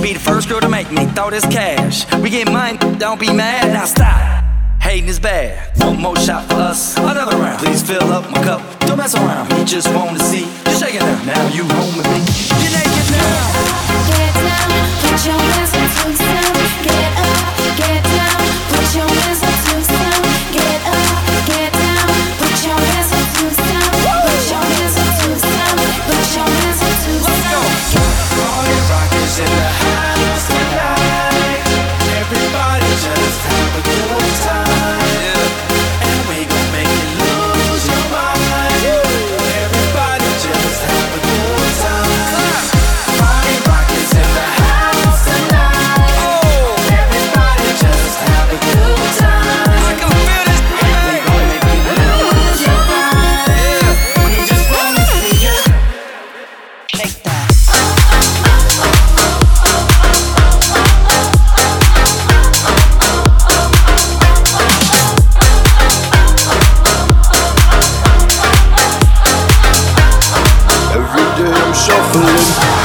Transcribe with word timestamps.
be 0.00 0.12
the 0.14 0.20
first 0.20 0.48
girl 0.48 0.60
to 0.60 0.68
make 0.68 0.90
me 0.90 1.04
throw 1.06 1.30
this 1.30 1.44
cash. 1.44 2.10
We 2.20 2.30
get 2.30 2.50
mine, 2.50 2.76
don't 2.98 3.20
be 3.20 3.32
mad, 3.32 3.72
now 3.72 3.84
stop. 3.84 4.44
Hating 4.80 5.08
is 5.08 5.20
bad. 5.20 5.76
One 5.78 6.00
more 6.00 6.16
shot 6.16 6.48
for 6.48 6.54
us, 6.54 6.96
another 6.96 7.36
round. 7.36 7.58
Please 7.58 7.82
fill 7.82 8.02
up 8.12 8.30
my 8.30 8.42
cup, 8.42 8.62
don't 8.80 8.96
mess 8.96 9.14
around. 9.14 9.52
We 9.52 9.64
just 9.64 9.88
wanna 9.94 10.18
see 10.18 10.46
you 10.46 10.78
shaking 10.78 11.00
now. 11.00 11.24
Now 11.24 11.48
you 11.48 11.64
home 11.64 11.96
with 11.96 12.06
me. 12.06 12.20
You're 12.62 12.72
naked 12.72 13.10
now. 13.12 14.29
Shuffling. 72.12 72.79